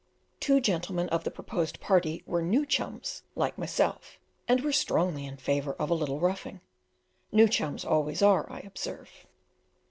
[0.39, 5.37] Two gentlemen of the proposed party were "new chums" like myself, and were strongly in
[5.37, 6.59] favour of a little roughing;
[7.31, 9.27] new chums always are, I observe.